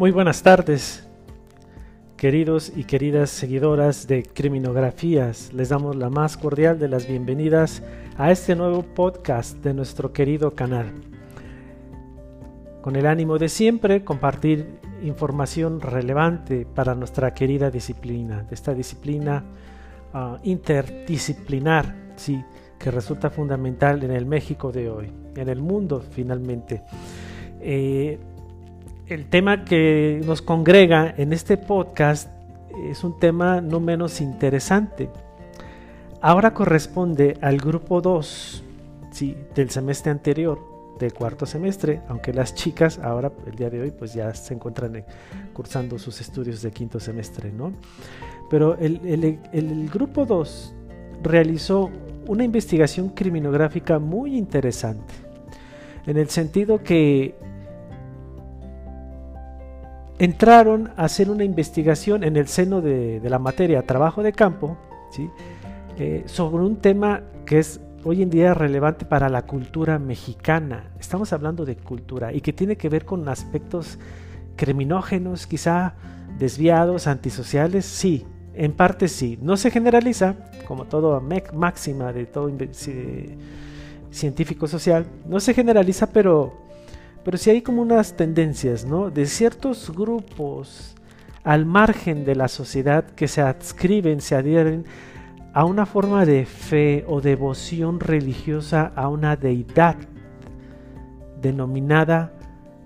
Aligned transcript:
Muy 0.00 0.12
buenas 0.12 0.42
tardes, 0.42 1.06
queridos 2.16 2.72
y 2.74 2.84
queridas 2.84 3.28
seguidoras 3.28 4.06
de 4.06 4.22
Criminografías. 4.22 5.52
Les 5.52 5.68
damos 5.68 5.94
la 5.94 6.08
más 6.08 6.38
cordial 6.38 6.78
de 6.78 6.88
las 6.88 7.06
bienvenidas 7.06 7.82
a 8.16 8.30
este 8.30 8.56
nuevo 8.56 8.82
podcast 8.82 9.58
de 9.58 9.74
nuestro 9.74 10.14
querido 10.14 10.54
canal. 10.54 10.94
Con 12.80 12.96
el 12.96 13.04
ánimo 13.04 13.36
de 13.36 13.50
siempre 13.50 14.02
compartir 14.02 14.80
información 15.02 15.82
relevante 15.82 16.64
para 16.64 16.94
nuestra 16.94 17.34
querida 17.34 17.70
disciplina, 17.70 18.46
esta 18.50 18.72
disciplina 18.72 19.44
uh, 20.14 20.38
interdisciplinar, 20.44 22.14
sí, 22.16 22.42
que 22.78 22.90
resulta 22.90 23.28
fundamental 23.28 24.02
en 24.02 24.12
el 24.12 24.24
México 24.24 24.72
de 24.72 24.88
hoy, 24.88 25.12
en 25.36 25.48
el 25.50 25.60
mundo 25.60 26.02
finalmente. 26.10 26.84
Eh, 27.60 28.18
el 29.10 29.26
tema 29.26 29.64
que 29.64 30.20
nos 30.24 30.40
congrega 30.40 31.12
en 31.16 31.32
este 31.32 31.56
podcast 31.56 32.30
es 32.88 33.02
un 33.02 33.18
tema 33.18 33.60
no 33.60 33.80
menos 33.80 34.20
interesante. 34.20 35.10
Ahora 36.20 36.54
corresponde 36.54 37.36
al 37.40 37.58
grupo 37.58 38.00
2 38.00 38.62
¿sí? 39.10 39.36
del 39.54 39.70
semestre 39.70 40.12
anterior, 40.12 40.60
del 40.98 41.12
cuarto 41.12 41.44
semestre, 41.44 42.02
aunque 42.08 42.32
las 42.32 42.54
chicas 42.54 43.00
ahora, 43.00 43.32
el 43.46 43.56
día 43.56 43.68
de 43.68 43.80
hoy, 43.80 43.90
pues 43.90 44.14
ya 44.14 44.32
se 44.32 44.54
encuentran 44.54 45.04
cursando 45.52 45.98
sus 45.98 46.20
estudios 46.20 46.62
de 46.62 46.70
quinto 46.70 47.00
semestre, 47.00 47.50
¿no? 47.50 47.72
Pero 48.48 48.76
el, 48.78 49.38
el 49.52 49.88
grupo 49.88 50.24
2 50.24 50.74
realizó 51.22 51.90
una 52.28 52.44
investigación 52.44 53.08
criminográfica 53.08 53.98
muy 53.98 54.36
interesante, 54.36 55.14
en 56.06 56.16
el 56.16 56.28
sentido 56.28 56.82
que 56.82 57.34
entraron 60.20 60.92
a 60.98 61.04
hacer 61.04 61.30
una 61.30 61.44
investigación 61.44 62.24
en 62.24 62.36
el 62.36 62.46
seno 62.46 62.82
de, 62.82 63.20
la 63.24 63.38
materia 63.38 63.82
trabajo 63.82 64.22
de 64.22 64.32
campo. 64.32 64.76
Eh, 65.98 66.22
sobre 66.26 66.62
un 66.62 66.76
tema 66.76 67.22
que 67.44 67.58
es 67.58 67.80
hoy 68.04 68.22
en 68.22 68.30
día 68.30 68.54
relevante 68.54 69.06
para 69.06 69.30
la 69.30 69.42
cultura 69.42 69.98
mexicana. 69.98 70.92
Estamos 71.00 71.32
hablando 71.32 71.64
de 71.64 71.76
cultura 71.76 72.32
y 72.32 72.42
que 72.42 72.52
tiene 72.52 72.76
que 72.76 72.90
ver 72.90 73.06
con 73.06 73.28
aspectos 73.28 73.98
criminógenos, 74.56 75.46
quizá 75.46 75.94
desviados, 76.38 77.06
antisociales, 77.06 77.86
sí, 77.86 78.26
en 78.54 78.72
parte 78.72 79.08
sí. 79.08 79.38
No 79.40 79.56
se 79.56 79.70
generaliza, 79.70 80.36
como 80.68 80.84
todo 80.84 81.20
máxima 81.54 82.12
de 82.12 82.26
todo 82.26 82.52
científico 84.10 84.66
social, 84.68 85.06
no 85.26 85.40
se 85.40 85.54
generaliza, 85.54 86.08
pero 86.08 86.69
pero 87.24 87.36
sí 87.36 87.50
hay 87.50 87.62
como 87.62 87.82
unas 87.82 88.16
tendencias, 88.16 88.84
¿no? 88.84 89.10
De 89.10 89.26
ciertos 89.26 89.90
grupos 89.94 90.94
al 91.44 91.66
margen 91.66 92.24
de 92.24 92.34
la 92.34 92.48
sociedad 92.48 93.04
que 93.04 93.28
se 93.28 93.40
adscriben, 93.42 94.20
se 94.20 94.36
adhieren 94.36 94.84
a 95.52 95.64
una 95.64 95.86
forma 95.86 96.24
de 96.24 96.44
fe 96.46 97.04
o 97.08 97.20
devoción 97.20 98.00
religiosa 98.00 98.92
a 98.94 99.08
una 99.08 99.36
deidad 99.36 99.96
denominada 101.40 102.32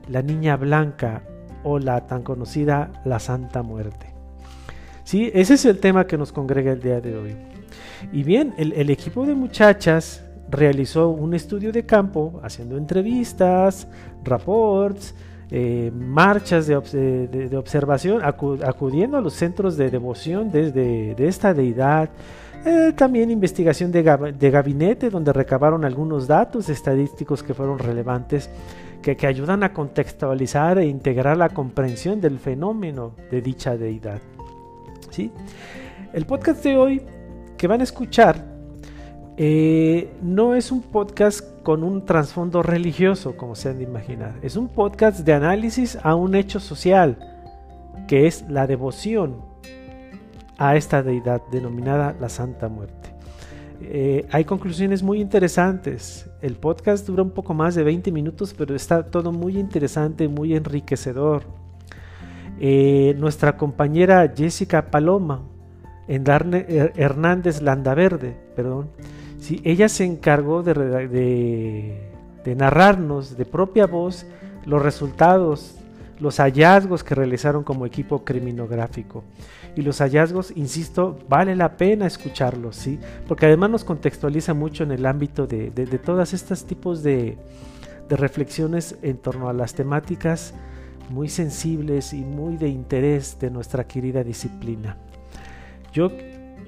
la 0.09 0.23
Niña 0.23 0.57
Blanca 0.57 1.23
o 1.63 1.79
la 1.79 2.07
tan 2.07 2.23
conocida 2.23 3.03
la 3.05 3.19
Santa 3.19 3.63
Muerte. 3.63 4.15
Sí, 5.03 5.31
ese 5.35 5.55
es 5.55 5.65
el 5.65 5.81
tema 5.81 6.07
que 6.07 6.17
nos 6.17 6.33
congrega 6.33 6.73
el 6.73 6.81
día 6.81 7.01
de 7.01 7.17
hoy. 7.17 7.37
Y 8.13 8.23
bien, 8.23 8.55
el, 8.57 8.73
el 8.73 8.91
equipo 8.91 9.27
de 9.27 9.35
muchachas 9.35 10.24
realizó 10.55 11.09
un 11.09 11.35
estudio 11.35 11.73
de 11.73 11.85
campo 11.85 12.41
haciendo 12.43 12.77
entrevistas, 12.77 13.89
reports, 14.23 15.15
eh, 15.51 15.93
marchas 15.95 16.67
de, 16.67 17.57
observación, 17.57 18.23
acudiendo 18.23 19.19
a 19.19 19.21
los 19.21 19.35
centros 19.35 19.77
de 19.77 19.91
devoción 19.91 20.51
de, 20.51 21.15
esta 21.19 21.55
deidad. 21.55 22.11
Eh, 22.65 22.93
también 22.97 23.31
investigación 23.31 23.93
de, 23.93 24.03
gabinete 24.03 25.11
donde 25.11 25.33
recabaron 25.33 25.85
algunos 25.85 26.27
datos 26.27 26.71
estadísticos 26.71 27.43
que 27.43 27.53
fueron 27.53 27.79
relevantes 27.79 28.49
que, 29.03 29.17
que 29.17 29.27
ayudan 29.27 29.63
a 29.63 29.73
contextualizar 29.75 30.79
e 30.79 30.87
integrar 30.87 31.37
la 31.37 31.51
comprensión 31.51 32.23
del 32.23 32.39
fenómeno 32.39 33.13
de 33.31 33.43
dicha 33.43 33.77
deidad. 33.77 34.23
¿Sí? 35.11 35.31
El 36.15 36.25
podcast 36.25 36.65
de 36.65 36.77
hoy 36.77 37.03
que 37.59 37.67
van 37.67 37.81
a 37.81 37.85
escuchar 37.85 38.54
eh, 39.37 40.13
no 40.23 40.55
es 40.55 40.71
un 40.71 40.81
podcast 40.81 41.45
con 41.65 41.83
un 41.83 42.07
trasfondo 42.07 42.63
religioso, 42.63 43.37
como 43.37 43.57
se 43.57 43.69
han 43.69 43.79
de 43.79 43.85
imaginar. 43.85 44.35
Es 44.43 44.57
un 44.57 44.69
podcast 44.69 45.21
de 45.21 45.33
análisis 45.33 45.99
a 46.03 46.15
un 46.15 46.37
hecho 46.37 46.61
social, 46.61 47.19
que 48.07 48.29
es 48.29 48.45
la 48.49 48.69
devoción 48.69 49.43
a 50.57 50.77
esta 50.77 51.03
deidad 51.03 51.43
denominada 51.51 52.15
la 52.21 52.29
Santa 52.29 52.69
Muerte. 52.69 53.11
Eh, 53.81 54.25
hay 54.31 54.45
conclusiones 54.45 55.03
muy 55.03 55.21
interesantes. 55.21 56.31
El 56.41 56.55
podcast 56.55 57.05
dura 57.05 57.25
un 57.25 57.33
poco 57.33 57.55
más 57.55 57.75
de 57.75 57.83
20 57.83 58.13
minutos, 58.13 58.55
pero 58.57 58.77
está 58.77 59.05
todo 59.05 59.33
muy 59.33 59.59
interesante, 59.59 60.29
muy 60.29 60.55
enriquecedor. 60.55 61.43
Eh, 62.61 63.17
nuestra 63.19 63.57
compañera 63.57 64.33
Jessica 64.35 64.93
Paloma, 64.93 65.43
Hernández 66.07 67.63
Landaverde, 67.63 68.37
perdón, 68.55 68.91
ella 69.65 69.89
se 69.89 70.05
encargó 70.05 70.63
de, 70.63 71.99
narrarnos 72.57 73.37
de 73.37 73.45
propia 73.45 73.87
voz 73.87 74.27
los 74.65 74.83
resultados, 74.83 75.77
los 76.19 76.39
hallazgos 76.39 77.05
que 77.05 77.15
realizaron 77.15 77.65
como 77.65 77.87
equipo 77.87 78.25
criminográfico. 78.25 79.25
Y 79.77 79.83
los 79.83 79.99
hallazgos, 79.99 80.53
insisto, 80.57 81.19
vale 81.29 81.57
la 81.57 81.77
pena 81.77 82.07
escucharlos, 82.07 82.77
¿sí? 82.77 82.99
Porque 83.27 83.47
además 83.47 83.71
nos 83.71 83.85
contextualiza 83.85 84.55
mucho 84.55 84.85
en 84.85 84.93
el 84.93 85.05
ámbito 85.05 85.47
de, 85.47 85.71
de, 85.71 85.99
todos 85.99 86.33
estos 86.33 86.65
tipos 86.65 87.03
de, 87.03 87.37
de 88.09 88.17
reflexiones 88.17 88.97
en 89.03 89.17
torno 89.19 89.49
a 89.49 89.53
las 89.53 89.75
temáticas 89.75 90.55
muy 91.11 91.29
sensibles 91.29 92.13
y 92.13 92.25
muy 92.25 92.57
de 92.57 92.69
interés 92.69 93.39
de 93.41 93.51
nuestra 93.51 93.85
querida 93.87 94.23
disciplina. 94.23 94.97
Yo 95.93 96.09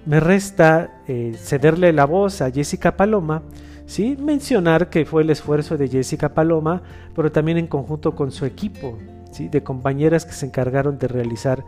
me 0.06 0.20
resta 0.20 1.02
eh, 1.08 1.34
cederle 1.36 1.92
la 1.92 2.06
voz 2.06 2.40
a 2.40 2.50
Jessica 2.50 2.96
Paloma, 2.96 3.42
¿sí? 3.86 4.16
mencionar 4.18 4.88
que 4.88 5.04
fue 5.04 5.22
el 5.22 5.30
esfuerzo 5.30 5.76
de 5.76 5.88
Jessica 5.88 6.30
Paloma, 6.32 6.82
pero 7.14 7.32
también 7.32 7.58
en 7.58 7.66
conjunto 7.66 8.14
con 8.14 8.30
su 8.30 8.46
equipo 8.46 8.98
¿sí? 9.32 9.48
de 9.48 9.64
compañeras 9.64 10.24
que 10.24 10.32
se 10.32 10.46
encargaron 10.46 10.98
de 10.98 11.08
realizar 11.08 11.64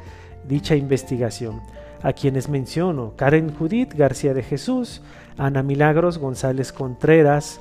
dicha 0.46 0.76
investigación, 0.76 1.60
a 2.02 2.12
quienes 2.12 2.48
menciono 2.48 3.14
Karen 3.16 3.54
Judith 3.54 3.94
García 3.94 4.34
de 4.34 4.44
Jesús, 4.44 5.02
Ana 5.36 5.64
Milagros 5.64 6.18
González 6.18 6.72
Contreras, 6.72 7.60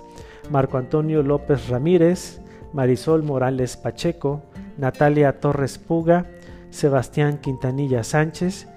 Marco 0.52 0.78
Antonio 0.78 1.24
López 1.24 1.70
Ramírez, 1.70 2.40
Marisol 2.72 3.24
Morales 3.24 3.78
Pacheco, 3.78 4.44
Natalia 4.78 5.40
Torres 5.40 5.80
Puga, 5.80 6.28
Sebastián 6.70 7.40
Quintanilla 7.40 8.04
Sánchez 8.04 8.68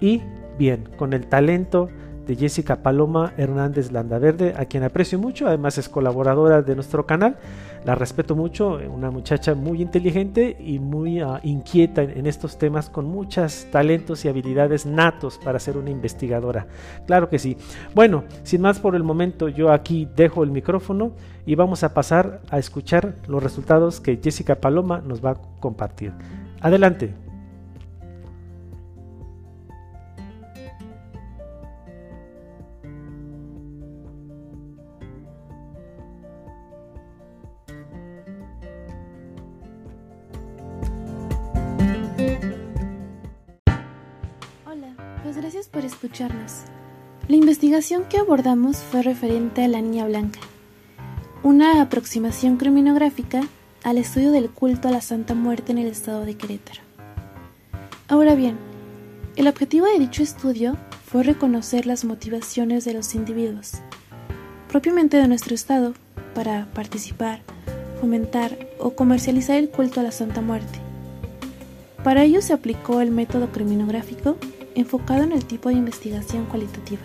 y 0.00 0.20
bien, 0.58 0.88
con 0.96 1.12
el 1.12 1.26
talento 1.26 1.88
de 2.26 2.34
Jessica 2.34 2.82
Paloma 2.82 3.32
Hernández 3.36 3.92
Landaverde, 3.92 4.54
a 4.56 4.64
quien 4.64 4.82
aprecio 4.82 5.18
mucho, 5.18 5.46
además 5.46 5.78
es 5.78 5.88
colaboradora 5.88 6.60
de 6.62 6.74
nuestro 6.74 7.06
canal, 7.06 7.36
la 7.84 7.94
respeto 7.94 8.34
mucho, 8.34 8.80
una 8.92 9.10
muchacha 9.12 9.54
muy 9.54 9.80
inteligente 9.80 10.56
y 10.58 10.80
muy 10.80 11.20
ah, 11.20 11.40
inquieta 11.44 12.02
en, 12.02 12.26
estos 12.26 12.58
temas, 12.58 12.90
con 12.90 13.04
muchos 13.06 13.68
talentos 13.70 14.24
y 14.24 14.28
habilidades 14.28 14.86
natos 14.86 15.38
para 15.38 15.60
ser 15.60 15.76
una 15.76 15.90
investigadora. 15.90 16.66
Claro 17.06 17.28
que 17.28 17.38
sí. 17.38 17.56
Bueno, 17.94 18.24
sin 18.42 18.60
más 18.60 18.80
por 18.80 18.96
el 18.96 19.04
momento, 19.04 19.48
yo 19.48 19.70
aquí 19.70 20.08
dejo 20.16 20.42
el 20.42 20.50
micrófono 20.50 21.12
y 21.46 21.54
vamos 21.54 21.84
a 21.84 21.94
pasar 21.94 22.40
a 22.50 22.58
escuchar 22.58 23.14
los 23.28 23.42
resultados 23.42 24.00
que 24.00 24.18
Jessica 24.22 24.56
Paloma 24.56 25.00
nos 25.00 25.24
va 25.24 25.30
a 25.30 25.40
compartir. 25.60 26.12
Adelante. 26.60 27.25
Escucharnos. 45.86 46.62
La 47.28 47.36
investigación 47.36 48.04
que 48.04 48.18
abordamos 48.18 48.76
fue 48.78 49.02
referente 49.02 49.64
a 49.64 49.68
la 49.68 49.80
Niña 49.80 50.06
Blanca, 50.06 50.40
una 51.42 51.80
aproximación 51.80 52.56
criminográfica 52.56 53.42
al 53.82 53.98
estudio 53.98 54.32
del 54.32 54.50
culto 54.50 54.88
a 54.88 54.90
la 54.90 55.00
Santa 55.00 55.34
Muerte 55.34 55.72
en 55.72 55.78
el 55.78 55.86
estado 55.86 56.24
de 56.24 56.36
Querétaro. 56.36 56.80
Ahora 58.08 58.34
bien, 58.34 58.56
el 59.36 59.48
objetivo 59.48 59.86
de 59.86 59.98
dicho 59.98 60.22
estudio 60.22 60.76
fue 61.06 61.22
reconocer 61.22 61.86
las 61.86 62.04
motivaciones 62.04 62.84
de 62.84 62.94
los 62.94 63.14
individuos, 63.14 63.74
propiamente 64.68 65.16
de 65.16 65.28
nuestro 65.28 65.54
estado, 65.54 65.94
para 66.34 66.66
participar, 66.74 67.42
fomentar 68.00 68.58
o 68.78 68.90
comercializar 68.90 69.56
el 69.56 69.70
culto 69.70 70.00
a 70.00 70.02
la 70.02 70.12
Santa 70.12 70.40
Muerte. 70.40 70.80
Para 72.02 72.22
ello 72.22 72.40
se 72.42 72.52
aplicó 72.52 73.00
el 73.00 73.10
método 73.10 73.50
criminográfico 73.50 74.36
enfocado 74.76 75.24
en 75.24 75.32
el 75.32 75.44
tipo 75.44 75.68
de 75.68 75.74
investigación 75.74 76.46
cualitativa. 76.46 77.02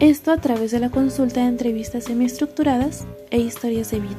Esto 0.00 0.32
a 0.32 0.38
través 0.38 0.70
de 0.70 0.80
la 0.80 0.90
consulta 0.90 1.40
de 1.40 1.46
entrevistas 1.46 2.04
semiestructuradas 2.04 3.04
e 3.30 3.38
historias 3.38 3.90
de 3.90 4.00
vida. 4.00 4.16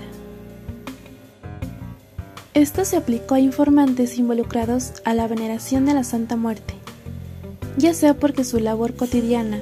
Esto 2.54 2.86
se 2.86 2.98
aplicó 2.98 3.36
a 3.36 3.40
informantes 3.40 4.18
involucrados 4.18 4.94
a 5.06 5.14
la 5.14 5.28
veneración 5.28 5.86
de 5.86 5.94
la 5.94 6.04
Santa 6.04 6.36
Muerte, 6.36 6.76
ya 7.78 7.94
sea 7.94 8.14
porque 8.14 8.44
su 8.44 8.60
labor 8.60 8.96
cotidiana 8.96 9.60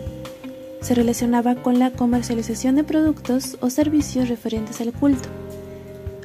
se 0.81 0.95
relacionaba 0.95 1.55
con 1.55 1.79
la 1.79 1.91
comercialización 1.91 2.75
de 2.75 2.83
productos 2.83 3.57
o 3.61 3.69
servicios 3.69 4.27
referentes 4.27 4.81
al 4.81 4.91
culto, 4.91 5.29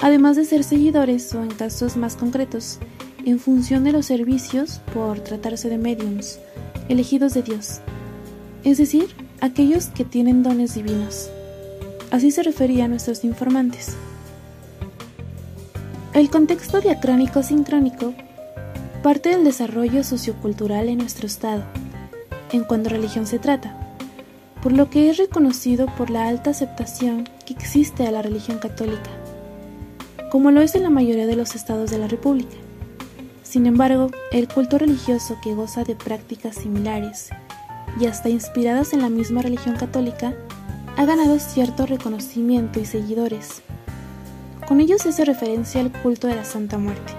además 0.00 0.36
de 0.36 0.44
ser 0.44 0.64
seguidores 0.64 1.34
o 1.34 1.42
en 1.42 1.50
casos 1.50 1.96
más 1.96 2.16
concretos, 2.16 2.78
en 3.24 3.38
función 3.38 3.84
de 3.84 3.92
los 3.92 4.06
servicios 4.06 4.80
por 4.92 5.20
tratarse 5.20 5.68
de 5.68 5.78
mediums, 5.78 6.38
elegidos 6.88 7.34
de 7.34 7.42
Dios, 7.42 7.80
es 8.62 8.78
decir, 8.78 9.14
aquellos 9.40 9.86
que 9.86 10.04
tienen 10.04 10.42
dones 10.42 10.74
divinos. 10.74 11.30
Así 12.10 12.30
se 12.30 12.42
referían 12.42 12.90
nuestros 12.90 13.24
informantes. 13.24 13.96
El 16.12 16.30
contexto 16.30 16.80
diacrónico 16.80 17.42
sincrónico 17.42 18.14
parte 19.02 19.30
del 19.30 19.44
desarrollo 19.44 20.02
sociocultural 20.02 20.88
en 20.88 20.98
nuestro 20.98 21.26
Estado, 21.26 21.64
en 22.52 22.64
cuanto 22.64 22.88
a 22.88 22.92
religión 22.92 23.26
se 23.26 23.38
trata, 23.38 23.76
por 24.62 24.72
lo 24.72 24.88
que 24.88 25.10
es 25.10 25.18
reconocido 25.18 25.86
por 25.98 26.08
la 26.08 26.26
alta 26.26 26.50
aceptación 26.50 27.28
que 27.44 27.52
existe 27.52 28.06
a 28.06 28.10
la 28.10 28.22
religión 28.22 28.58
católica, 28.58 29.10
como 30.30 30.50
lo 30.50 30.62
es 30.62 30.74
en 30.74 30.84
la 30.84 30.90
mayoría 30.90 31.26
de 31.26 31.36
los 31.36 31.54
estados 31.54 31.90
de 31.90 31.98
la 31.98 32.08
República. 32.08 32.56
Sin 33.54 33.66
embargo, 33.66 34.10
el 34.32 34.48
culto 34.48 34.78
religioso 34.78 35.38
que 35.40 35.54
goza 35.54 35.84
de 35.84 35.94
prácticas 35.94 36.56
similares 36.56 37.28
y 38.00 38.06
hasta 38.06 38.28
inspiradas 38.28 38.92
en 38.92 39.00
la 39.00 39.08
misma 39.08 39.42
religión 39.42 39.76
católica 39.76 40.34
ha 40.96 41.04
ganado 41.04 41.38
cierto 41.38 41.86
reconocimiento 41.86 42.80
y 42.80 42.84
seguidores. 42.84 43.62
Con 44.66 44.80
ello 44.80 44.98
se 44.98 45.10
hace 45.10 45.24
referencia 45.24 45.80
al 45.80 45.92
culto 45.92 46.26
de 46.26 46.34
la 46.34 46.44
Santa 46.44 46.78
Muerte, 46.78 47.12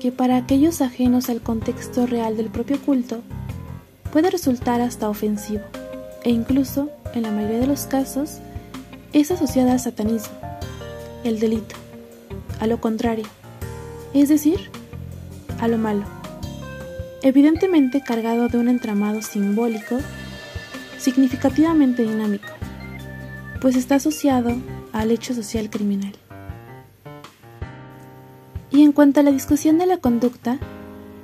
que 0.00 0.12
para 0.12 0.38
aquellos 0.38 0.80
ajenos 0.80 1.28
al 1.28 1.42
contexto 1.42 2.06
real 2.06 2.38
del 2.38 2.48
propio 2.48 2.80
culto 2.80 3.20
puede 4.10 4.30
resultar 4.30 4.80
hasta 4.80 5.10
ofensivo, 5.10 5.64
e 6.24 6.30
incluso, 6.30 6.88
en 7.12 7.24
la 7.24 7.32
mayoría 7.32 7.58
de 7.58 7.66
los 7.66 7.84
casos, 7.84 8.38
es 9.12 9.30
asociada 9.30 9.72
al 9.72 9.80
satanismo, 9.80 10.38
el 11.22 11.38
delito, 11.38 11.76
a 12.60 12.66
lo 12.66 12.80
contrario, 12.80 13.26
es 14.14 14.30
decir, 14.30 14.70
a 15.58 15.68
lo 15.68 15.78
malo, 15.78 16.04
evidentemente 17.22 18.02
cargado 18.02 18.48
de 18.48 18.58
un 18.58 18.68
entramado 18.68 19.22
simbólico 19.22 19.98
significativamente 20.98 22.02
dinámico, 22.02 22.48
pues 23.60 23.76
está 23.76 23.96
asociado 23.96 24.54
al 24.92 25.10
hecho 25.10 25.34
social 25.34 25.70
criminal. 25.70 26.12
Y 28.70 28.82
en 28.82 28.92
cuanto 28.92 29.20
a 29.20 29.22
la 29.22 29.32
discusión 29.32 29.78
de 29.78 29.86
la 29.86 29.96
conducta, 29.96 30.58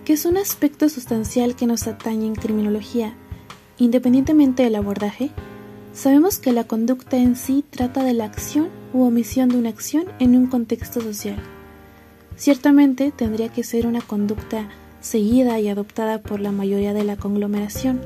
que 0.05 0.15
es 0.15 0.25
un 0.25 0.37
aspecto 0.37 0.89
sustancial 0.89 1.57
que 1.57 1.67
nos 1.67 1.87
atañe 1.87 2.27
en 2.27 2.35
criminología, 2.35 3.15
independientemente 3.79 4.63
del 4.63 4.77
abordaje, 4.77 5.31
sabemos 5.93 6.39
que 6.39 6.53
la 6.53 6.65
conducta 6.65 7.17
en 7.17 7.37
sí 7.37 7.65
trata 7.69 8.03
de 8.03 8.15
la 8.15 8.25
acción 8.25 8.69
u 8.93 9.03
omisión 9.03 9.49
de 9.49 9.59
una 9.59 9.69
acción 9.69 10.07
en 10.19 10.37
un 10.37 10.47
contexto 10.47 11.01
social. 11.01 11.37
Ciertamente 12.37 13.13
tendría 13.13 13.49
que 13.49 13.63
ser 13.63 13.87
una 13.87 14.01
conducta 14.01 14.69
seguida 15.01 15.61
y 15.61 15.69
adoptada 15.69 16.21
por 16.21 16.41
la 16.41 16.51
mayoría 16.51 16.95
de 16.95 17.05
la 17.05 17.17
conglomeración, 17.17 18.01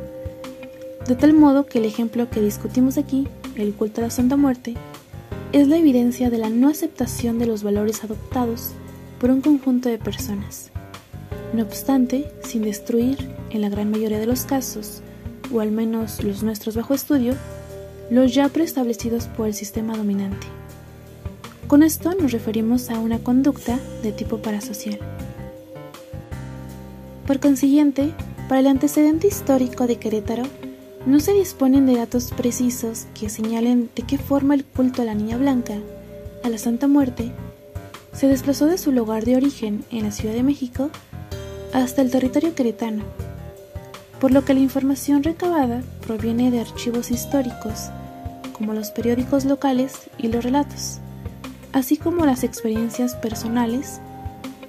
de 1.06 1.14
tal 1.14 1.32
modo 1.32 1.64
que 1.64 1.78
el 1.78 1.86
ejemplo 1.86 2.28
que 2.28 2.40
discutimos 2.40 2.98
aquí, 2.98 3.26
el 3.56 3.72
culto 3.72 4.00
a 4.00 4.04
la 4.04 4.10
Santa 4.10 4.36
Muerte, 4.36 4.74
es 5.52 5.68
la 5.68 5.78
evidencia 5.78 6.28
de 6.28 6.38
la 6.38 6.50
no 6.50 6.68
aceptación 6.68 7.38
de 7.38 7.46
los 7.46 7.62
valores 7.62 8.04
adoptados 8.04 8.72
por 9.18 9.30
un 9.30 9.40
conjunto 9.40 9.88
de 9.88 9.98
personas. 9.98 10.70
No 11.54 11.62
obstante, 11.62 12.30
sin 12.44 12.62
destruir, 12.62 13.16
en 13.50 13.62
la 13.62 13.70
gran 13.70 13.90
mayoría 13.90 14.18
de 14.18 14.26
los 14.26 14.44
casos, 14.44 15.00
o 15.50 15.60
al 15.60 15.70
menos 15.70 16.22
los 16.22 16.42
nuestros 16.42 16.76
bajo 16.76 16.92
estudio, 16.92 17.34
los 18.10 18.34
ya 18.34 18.48
preestablecidos 18.50 19.26
por 19.28 19.46
el 19.46 19.54
sistema 19.54 19.96
dominante. 19.96 20.57
Con 21.68 21.82
esto 21.82 22.14
nos 22.14 22.32
referimos 22.32 22.88
a 22.88 22.98
una 22.98 23.18
conducta 23.18 23.78
de 24.02 24.10
tipo 24.10 24.38
parasocial. 24.38 24.98
Por 27.26 27.40
consiguiente, 27.40 28.14
para 28.48 28.60
el 28.60 28.68
antecedente 28.68 29.26
histórico 29.26 29.86
de 29.86 29.98
Querétaro, 29.98 30.44
no 31.04 31.20
se 31.20 31.34
disponen 31.34 31.84
de 31.84 31.96
datos 31.96 32.32
precisos 32.34 33.06
que 33.12 33.28
señalen 33.28 33.90
de 33.94 34.02
qué 34.02 34.16
forma 34.16 34.54
el 34.54 34.64
culto 34.64 35.02
a 35.02 35.04
la 35.04 35.12
Niña 35.12 35.36
Blanca, 35.36 35.74
a 36.42 36.48
la 36.48 36.56
Santa 36.56 36.88
Muerte, 36.88 37.32
se 38.14 38.28
desplazó 38.28 38.64
de 38.64 38.78
su 38.78 38.90
lugar 38.90 39.26
de 39.26 39.36
origen 39.36 39.84
en 39.90 40.04
la 40.04 40.10
Ciudad 40.10 40.34
de 40.34 40.42
México 40.42 40.88
hasta 41.74 42.00
el 42.00 42.10
territorio 42.10 42.54
queretano, 42.54 43.04
por 44.22 44.30
lo 44.30 44.42
que 44.46 44.54
la 44.54 44.60
información 44.60 45.22
recabada 45.22 45.82
proviene 46.06 46.50
de 46.50 46.60
archivos 46.60 47.10
históricos, 47.10 47.90
como 48.54 48.72
los 48.72 48.90
periódicos 48.90 49.44
locales 49.44 50.08
y 50.16 50.28
los 50.28 50.42
relatos 50.42 51.00
así 51.72 51.96
como 51.96 52.26
las 52.26 52.44
experiencias 52.44 53.14
personales 53.14 54.00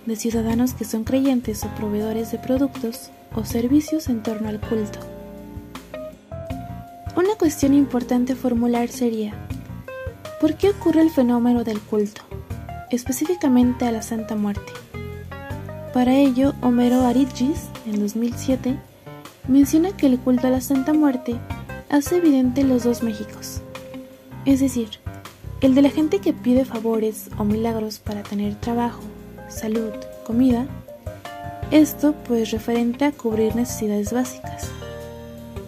de 0.06 0.16
ciudadanos 0.16 0.74
que 0.74 0.86
son 0.86 1.04
creyentes 1.04 1.64
o 1.64 1.68
proveedores 1.76 2.32
de 2.32 2.40
productos 2.40 3.10
o 3.36 3.46
servicios 3.46 4.10
en 4.10 4.24
torno 4.24 4.50
al 4.50 4.60
culto. 4.60 5.00
Una 7.16 7.36
cuestión 7.38 7.74
importante 7.74 8.36
formular 8.36 8.90
sería, 8.90 9.34
¿por 10.40 10.56
qué 10.56 10.70
ocurre 10.70 11.02
el 11.02 11.10
fenómeno 11.10 11.64
del 11.64 11.80
culto, 11.80 12.22
específicamente 12.90 13.86
a 13.86 13.92
la 13.92 14.02
Santa 14.02 14.36
Muerte? 14.36 14.72
Para 15.94 16.16
ello, 16.16 16.54
Homero 16.62 17.02
Arigis, 17.02 17.68
en 17.86 18.00
2007, 18.00 18.78
menciona 19.48 19.96
que 19.96 20.06
el 20.06 20.20
culto 20.20 20.48
a 20.48 20.52
la 20.52 20.62
Santa 20.62 20.94
Muerte 20.94 21.36
hace 21.90 22.18
evidente 22.18 22.64
los 22.64 22.84
dos 22.84 23.04
Méxicos, 23.04 23.62
es 24.46 24.60
decir, 24.60 24.90
el 25.62 25.76
de 25.76 25.82
la 25.82 25.90
gente 25.90 26.20
que 26.20 26.34
pide 26.34 26.64
favores 26.64 27.30
o 27.38 27.44
milagros 27.44 28.00
para 28.00 28.24
tener 28.24 28.56
trabajo, 28.56 29.02
salud, 29.50 29.92
comida. 30.26 30.66
Esto 31.72 32.16
pues 32.28 32.52
referente 32.52 33.06
a 33.06 33.12
cubrir 33.12 33.56
necesidades 33.56 34.14
básicas. 34.14 34.72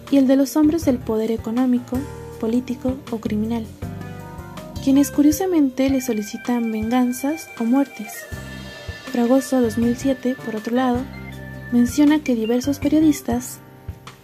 Y 0.10 0.18
el 0.18 0.28
de 0.28 0.38
los 0.38 0.56
hombres 0.56 0.86
del 0.86 0.98
poder 0.98 1.32
económico, 1.32 1.98
político 2.40 2.96
o 3.12 3.18
criminal, 3.18 3.66
quienes 4.84 5.12
curiosamente 5.12 5.90
le 5.90 6.02
solicitan 6.02 6.72
venganzas 6.72 7.50
o 7.60 7.66
muertes. 7.66 8.14
Fragoso 9.12 9.62
2007, 9.62 10.36
por 10.46 10.56
otro 10.56 10.76
lado, 10.76 11.00
menciona 11.72 12.20
que 12.20 12.34
diversos 12.34 12.80
periodistas 12.80 13.60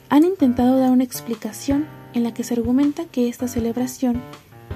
han 0.10 0.24
intentado 0.24 0.80
dar 0.80 0.92
una 0.92 1.04
explicación 1.04 1.86
en 2.14 2.24
la 2.24 2.34
que 2.34 2.44
se 2.44 2.54
argumenta 2.54 3.06
que 3.06 3.28
esta 3.28 3.48
celebración 3.48 4.22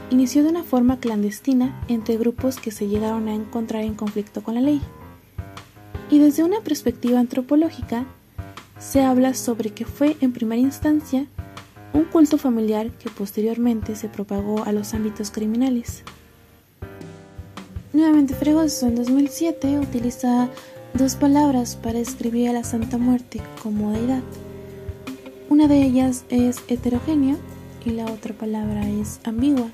inició 0.10 0.44
de 0.44 0.50
una 0.50 0.64
forma 0.64 1.00
clandestina 1.00 1.84
entre 1.88 2.18
grupos 2.18 2.58
que 2.58 2.72
se 2.72 2.88
llegaron 2.88 3.28
a 3.28 3.36
encontrar 3.36 3.84
en 3.84 3.96
conflicto 3.96 4.44
con 4.44 4.56
la 4.56 4.62
ley. 4.62 4.82
Y 6.10 6.20
desde 6.20 6.44
una 6.44 6.60
perspectiva 6.62 7.20
antropológica, 7.20 8.06
se 8.80 9.02
habla 9.04 9.34
sobre 9.34 9.70
que 9.70 9.86
fue 9.86 10.18
en 10.22 10.34
primera 10.34 10.62
instancia 10.62 11.28
un 11.94 12.06
culto 12.06 12.38
familiar 12.38 12.90
que 12.92 13.10
posteriormente 13.10 13.96
se 13.96 14.10
propagó 14.10 14.64
a 14.64 14.72
los 14.72 14.94
ámbitos 14.94 15.32
criminales. 15.32 16.04
Nuevamente 17.94 18.34
Fregoso 18.34 18.88
en 18.88 18.96
2007 18.96 19.80
utiliza 19.80 20.50
dos 20.94 21.16
palabras 21.16 21.76
para 21.76 22.00
escribir 22.00 22.50
a 22.50 22.54
la 22.54 22.64
Santa 22.64 22.98
Muerte 22.98 23.42
como 23.62 23.92
deidad. 23.92 24.24
Una 25.50 25.68
de 25.68 25.84
ellas 25.84 26.24
es 26.30 26.58
heterogéneo 26.68 27.38
y 27.86 27.92
la 27.92 28.06
otra 28.06 28.34
palabra 28.34 28.88
es 28.88 29.20
ambigua 29.24 29.72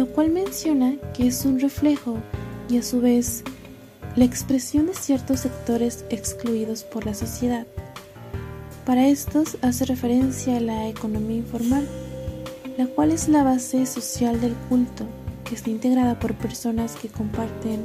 lo 0.00 0.06
cual 0.06 0.30
menciona 0.30 0.94
que 1.12 1.26
es 1.26 1.44
un 1.44 1.60
reflejo 1.60 2.16
y 2.70 2.78
a 2.78 2.82
su 2.82 3.02
vez 3.02 3.44
la 4.16 4.24
expresión 4.24 4.86
de 4.86 4.94
ciertos 4.94 5.40
sectores 5.40 6.06
excluidos 6.08 6.84
por 6.84 7.04
la 7.04 7.12
sociedad. 7.12 7.66
Para 8.86 9.08
estos 9.08 9.58
hace 9.60 9.84
referencia 9.84 10.56
a 10.56 10.60
la 10.60 10.88
economía 10.88 11.36
informal, 11.36 11.86
la 12.78 12.86
cual 12.86 13.10
es 13.10 13.28
la 13.28 13.44
base 13.44 13.84
social 13.84 14.40
del 14.40 14.54
culto, 14.70 15.04
que 15.44 15.54
está 15.54 15.68
integrada 15.68 16.18
por 16.18 16.32
personas 16.32 16.96
que 16.96 17.08
comparten 17.08 17.82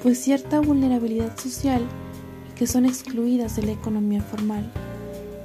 pues 0.00 0.20
cierta 0.20 0.60
vulnerabilidad 0.60 1.36
social 1.36 1.82
y 2.48 2.54
que 2.56 2.68
son 2.68 2.86
excluidas 2.86 3.56
de 3.56 3.64
la 3.64 3.72
economía 3.72 4.22
formal, 4.22 4.70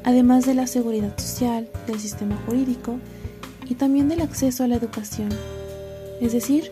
además 0.03 0.45
de 0.45 0.53
la 0.53 0.67
seguridad 0.67 1.17
social, 1.17 1.67
del 1.85 1.99
sistema 1.99 2.37
jurídico 2.45 2.97
y 3.69 3.75
también 3.75 4.09
del 4.09 4.21
acceso 4.21 4.63
a 4.63 4.67
la 4.67 4.75
educación 4.75 5.29
es 6.19 6.33
decir, 6.33 6.71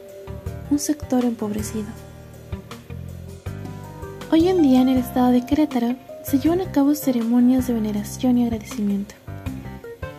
un 0.71 0.79
sector 0.79 1.23
empobrecido. 1.23 1.85
Hoy 4.31 4.47
en 4.47 4.61
día 4.61 4.81
en 4.81 4.89
el 4.89 4.97
estado 4.97 5.31
de 5.31 5.45
Querétaro 5.45 5.95
se 6.23 6.39
llevan 6.39 6.61
a 6.61 6.71
cabo 6.71 6.95
ceremonias 6.95 7.67
de 7.67 7.73
veneración 7.73 8.37
y 8.37 8.43
agradecimiento. 8.43 9.13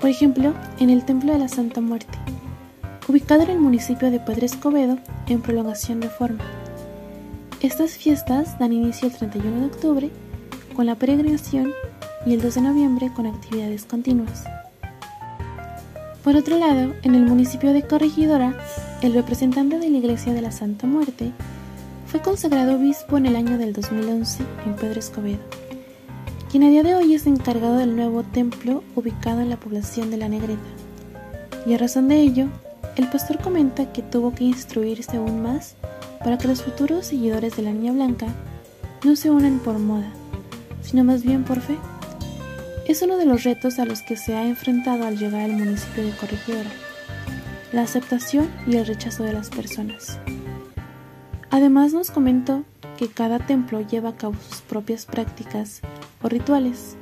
Por 0.00 0.10
ejemplo, 0.10 0.54
en 0.78 0.90
el 0.90 1.04
Templo 1.04 1.32
de 1.32 1.40
la 1.40 1.48
Santa 1.48 1.80
Muerte, 1.80 2.18
ubicado 3.08 3.42
en 3.42 3.50
el 3.50 3.58
municipio 3.58 4.10
de 4.10 4.20
Pedro 4.20 4.46
Escobedo, 4.46 4.98
en 5.26 5.42
prolongación 5.42 6.00
Reforma. 6.02 6.44
Estas 7.60 7.92
fiestas 7.92 8.58
dan 8.58 8.72
inicio 8.72 9.08
el 9.08 9.14
31 9.14 9.60
de 9.60 9.66
octubre 9.66 10.10
con 10.74 10.86
la 10.86 10.94
peregrinación 10.94 11.72
y 12.26 12.34
el 12.34 12.42
2 12.42 12.56
de 12.56 12.60
noviembre 12.60 13.12
con 13.14 13.26
actividades 13.26 13.84
continuas. 13.84 14.44
Por 16.24 16.34
otro 16.34 16.58
lado, 16.58 16.92
en 17.02 17.14
el 17.14 17.24
municipio 17.24 17.72
de 17.72 17.86
Corregidora, 17.86 18.58
el 19.00 19.14
representante 19.14 19.78
de 19.78 19.88
la 19.88 19.98
Iglesia 19.98 20.34
de 20.34 20.42
la 20.42 20.50
Santa 20.50 20.88
Muerte 20.88 21.30
fue 22.08 22.20
consagrado 22.20 22.74
obispo 22.74 23.16
en 23.16 23.26
el 23.26 23.36
año 23.36 23.58
del 23.58 23.72
2011 23.72 24.42
en 24.66 24.74
Pedro 24.74 24.98
Escobedo, 24.98 25.38
quien 26.50 26.64
a 26.64 26.68
día 26.68 26.82
de 26.82 26.96
hoy 26.96 27.14
es 27.14 27.26
encargado 27.28 27.76
del 27.76 27.94
nuevo 27.94 28.24
templo 28.24 28.82
ubicado 28.96 29.40
en 29.40 29.50
la 29.50 29.56
población 29.56 30.10
de 30.10 30.16
La 30.16 30.28
Negreta. 30.28 30.60
Y 31.64 31.74
a 31.74 31.78
razón 31.78 32.08
de 32.08 32.20
ello, 32.20 32.46
el 32.96 33.08
pastor 33.08 33.38
comenta 33.38 33.92
que 33.92 34.02
tuvo 34.02 34.34
que 34.34 34.44
instruirse 34.44 35.16
aún 35.16 35.42
más 35.42 35.76
para 36.24 36.38
que 36.38 36.48
los 36.48 36.62
futuros 36.62 37.06
seguidores 37.06 37.56
de 37.56 37.62
la 37.62 37.72
Niña 37.72 37.92
Blanca 37.92 38.26
no 39.04 39.14
se 39.14 39.30
unan 39.30 39.60
por 39.60 39.78
moda, 39.78 40.10
sino 40.82 41.04
más 41.04 41.22
bien 41.22 41.44
por 41.44 41.60
fe. 41.60 41.76
Es 42.88 43.02
uno 43.02 43.16
de 43.16 43.26
los 43.26 43.42
retos 43.42 43.80
a 43.80 43.84
los 43.84 44.02
que 44.02 44.16
se 44.16 44.36
ha 44.36 44.46
enfrentado 44.46 45.04
al 45.04 45.18
llegar 45.18 45.42
al 45.42 45.56
municipio 45.56 46.04
de 46.04 46.12
Corregidora, 46.12 46.70
la 47.72 47.82
aceptación 47.82 48.48
y 48.64 48.76
el 48.76 48.86
rechazo 48.86 49.24
de 49.24 49.32
las 49.32 49.50
personas. 49.50 50.20
Además 51.50 51.92
nos 51.92 52.12
comentó 52.12 52.62
que 52.96 53.08
cada 53.08 53.40
templo 53.40 53.80
lleva 53.80 54.10
a 54.10 54.16
cabo 54.16 54.36
sus 54.48 54.60
propias 54.60 55.04
prácticas 55.04 55.80
o 56.22 56.28
rituales, 56.28 56.96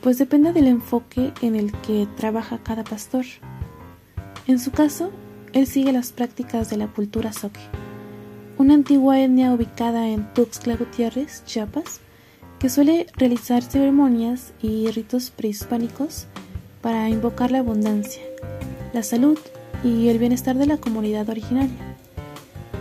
pues 0.00 0.16
depende 0.16 0.54
del 0.54 0.66
enfoque 0.66 1.34
en 1.42 1.54
el 1.54 1.70
que 1.82 2.08
trabaja 2.16 2.58
cada 2.62 2.82
pastor. 2.82 3.26
En 4.46 4.58
su 4.58 4.70
caso, 4.70 5.10
él 5.52 5.66
sigue 5.66 5.92
las 5.92 6.12
prácticas 6.12 6.70
de 6.70 6.78
la 6.78 6.86
cultura 6.86 7.34
Soque, 7.34 7.60
una 8.56 8.72
antigua 8.72 9.20
etnia 9.20 9.52
ubicada 9.52 10.08
en 10.08 10.32
Tuxtla 10.32 10.76
Gutiérrez, 10.76 11.44
Chiapas, 11.44 12.00
que 12.60 12.68
suele 12.68 13.06
realizar 13.16 13.62
ceremonias 13.62 14.52
y 14.62 14.88
ritos 14.90 15.30
prehispánicos 15.30 16.26
para 16.82 17.08
invocar 17.08 17.50
la 17.50 17.60
abundancia, 17.60 18.22
la 18.92 19.02
salud 19.02 19.38
y 19.82 20.08
el 20.08 20.18
bienestar 20.18 20.56
de 20.56 20.66
la 20.66 20.76
comunidad 20.76 21.28
originaria. 21.30 21.96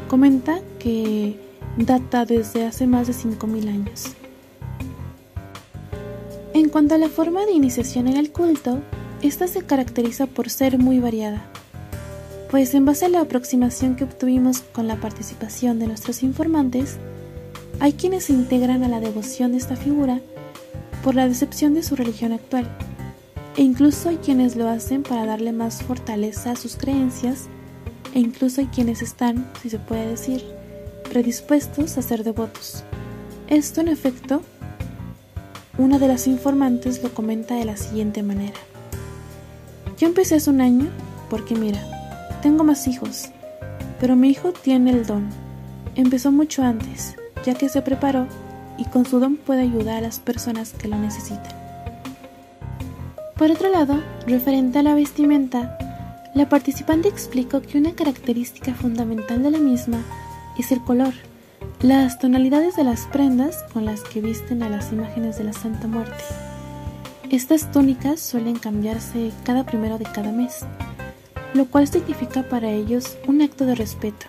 Comenta 0.09 0.59
que 0.79 1.39
data 1.77 2.25
desde 2.25 2.65
hace 2.65 2.87
más 2.87 3.07
de 3.07 3.13
5.000 3.13 3.69
años. 3.69 4.15
En 6.53 6.67
cuanto 6.67 6.95
a 6.95 6.97
la 6.97 7.07
forma 7.07 7.45
de 7.45 7.53
iniciación 7.53 8.09
en 8.09 8.17
el 8.17 8.31
culto, 8.31 8.79
esta 9.21 9.47
se 9.47 9.61
caracteriza 9.61 10.27
por 10.27 10.49
ser 10.49 10.77
muy 10.77 10.99
variada, 10.99 11.45
pues 12.51 12.73
en 12.73 12.83
base 12.83 13.05
a 13.05 13.09
la 13.09 13.21
aproximación 13.21 13.95
que 13.95 14.03
obtuvimos 14.03 14.59
con 14.59 14.87
la 14.87 14.97
participación 14.97 15.79
de 15.79 15.87
nuestros 15.87 16.21
informantes, 16.21 16.97
hay 17.79 17.93
quienes 17.93 18.25
se 18.25 18.33
integran 18.33 18.83
a 18.83 18.87
la 18.87 18.99
devoción 18.99 19.51
de 19.51 19.57
esta 19.57 19.75
figura 19.75 20.19
por 21.03 21.15
la 21.15 21.27
decepción 21.27 21.73
de 21.73 21.83
su 21.83 21.95
religión 21.95 22.33
actual, 22.33 22.69
e 23.55 23.61
incluso 23.61 24.09
hay 24.09 24.17
quienes 24.17 24.55
lo 24.55 24.67
hacen 24.67 25.03
para 25.03 25.25
darle 25.25 25.51
más 25.51 25.81
fortaleza 25.81 26.51
a 26.51 26.55
sus 26.55 26.75
creencias 26.75 27.47
e 28.13 28.19
incluso 28.19 28.61
hay 28.61 28.67
quienes 28.67 29.01
están, 29.01 29.49
si 29.61 29.69
se 29.69 29.79
puede 29.79 30.07
decir, 30.07 30.43
predispuestos 31.09 31.97
a 31.97 32.01
ser 32.01 32.23
devotos. 32.23 32.83
Esto, 33.47 33.81
en 33.81 33.87
efecto, 33.87 34.41
una 35.77 35.99
de 35.99 36.07
las 36.07 36.27
informantes 36.27 37.01
lo 37.01 37.13
comenta 37.13 37.55
de 37.55 37.65
la 37.65 37.77
siguiente 37.77 38.23
manera. 38.23 38.59
Yo 39.97 40.07
empecé 40.07 40.35
hace 40.35 40.49
un 40.49 40.61
año 40.61 40.89
porque 41.29 41.55
mira, 41.55 41.81
tengo 42.41 42.63
más 42.63 42.87
hijos, 42.87 43.29
pero 43.99 44.15
mi 44.15 44.29
hijo 44.29 44.51
tiene 44.51 44.91
el 44.91 45.05
don. 45.05 45.29
Empezó 45.95 46.31
mucho 46.31 46.63
antes, 46.63 47.15
ya 47.45 47.55
que 47.55 47.69
se 47.69 47.81
preparó 47.81 48.27
y 48.77 48.85
con 48.85 49.05
su 49.05 49.19
don 49.19 49.35
puede 49.35 49.61
ayudar 49.61 49.97
a 49.97 50.01
las 50.01 50.19
personas 50.19 50.73
que 50.73 50.87
lo 50.87 50.97
necesitan. 50.97 51.53
Por 53.37 53.51
otro 53.51 53.69
lado, 53.69 54.01
referente 54.27 54.79
a 54.79 54.83
la 54.83 54.95
vestimenta, 54.95 55.77
la 56.35 56.49
participante 56.49 57.07
explicó 57.07 57.61
que 57.61 57.77
una 57.77 57.93
característica 57.93 58.73
fundamental 58.73 59.41
de 59.43 59.51
la 59.51 59.59
misma 59.59 60.03
es 60.57 60.71
el 60.71 60.81
color, 60.83 61.13
las 61.81 62.19
tonalidades 62.19 62.75
de 62.75 62.83
las 62.83 63.07
prendas 63.07 63.63
con 63.73 63.85
las 63.85 64.01
que 64.01 64.21
visten 64.21 64.61
a 64.61 64.69
las 64.69 64.91
imágenes 64.91 65.37
de 65.37 65.45
la 65.45 65.53
Santa 65.53 65.87
Muerte. 65.87 66.23
Estas 67.29 67.71
túnicas 67.71 68.19
suelen 68.19 68.57
cambiarse 68.57 69.31
cada 69.43 69.65
primero 69.65 69.97
de 69.97 70.05
cada 70.05 70.31
mes, 70.31 70.65
lo 71.53 71.65
cual 71.65 71.87
significa 71.87 72.43
para 72.43 72.69
ellos 72.69 73.17
un 73.27 73.41
acto 73.41 73.65
de 73.65 73.75
respeto. 73.75 74.25